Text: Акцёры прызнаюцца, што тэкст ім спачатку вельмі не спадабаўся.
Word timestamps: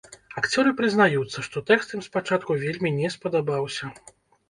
Акцёры 0.39 0.71
прызнаюцца, 0.79 1.45
што 1.49 1.63
тэкст 1.69 1.95
ім 1.99 2.03
спачатку 2.09 2.51
вельмі 2.67 2.97
не 2.99 3.15
спадабаўся. 3.21 3.97